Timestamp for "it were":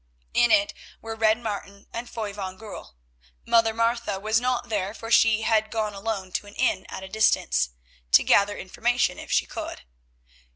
0.49-1.13